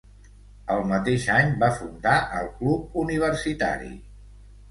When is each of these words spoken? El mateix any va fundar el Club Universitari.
El 0.75 0.79
mateix 0.91 1.25
any 1.33 1.51
va 1.65 1.67
fundar 1.75 2.15
el 2.39 2.49
Club 2.61 2.97
Universitari. 3.05 3.93